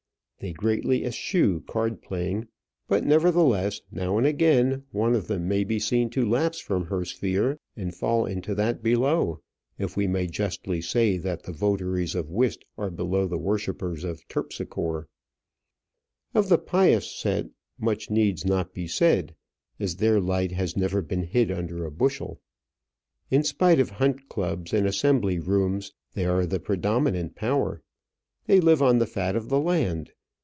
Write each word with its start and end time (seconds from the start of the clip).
They 0.39 0.53
greatly 0.53 1.05
eschew 1.05 1.61
card 1.67 2.01
playing; 2.01 2.47
but, 2.87 3.03
nevertheless, 3.03 3.79
now 3.91 4.17
and 4.17 4.25
again 4.25 4.85
one 4.89 5.13
of 5.13 5.27
them 5.27 5.47
may 5.47 5.63
be 5.63 5.77
seen 5.77 6.09
to 6.17 6.27
lapse 6.27 6.57
from 6.57 6.85
her 6.87 7.05
sphere 7.05 7.59
and 7.75 7.93
fall 7.93 8.25
into 8.25 8.55
that 8.55 8.81
below, 8.81 9.39
if 9.77 9.95
we 9.95 10.07
may 10.07 10.25
justly 10.25 10.81
say 10.81 11.19
that 11.19 11.43
the 11.43 11.51
votaries 11.51 12.15
of 12.15 12.31
whist 12.31 12.65
are 12.75 12.89
below 12.89 13.27
the 13.27 13.37
worshippers 13.37 14.03
of 14.03 14.27
Terpsichore. 14.27 15.05
Of 16.33 16.49
the 16.49 16.57
pious 16.57 17.05
set 17.05 17.51
much 17.77 18.09
needs 18.09 18.43
not 18.43 18.73
be 18.73 18.87
said, 18.87 19.35
as 19.79 19.97
their 19.97 20.19
light 20.19 20.53
has 20.53 20.75
never 20.75 21.03
been 21.03 21.21
hid 21.21 21.51
under 21.51 21.85
a 21.85 21.91
bushel. 21.91 22.41
In 23.29 23.43
spite 23.43 23.79
of 23.79 23.91
hunt 23.91 24.27
clubs 24.27 24.73
and 24.73 24.87
assembly 24.87 25.37
rooms, 25.37 25.93
they 26.15 26.25
are 26.25 26.47
the 26.47 26.59
predominant 26.59 27.35
power. 27.35 27.83
They 28.47 28.59
live 28.59 28.81
on 28.81 28.97
the 28.97 29.05
fat 29.05 29.35
of 29.35 29.47
the 29.47 29.59
land. 29.59 30.11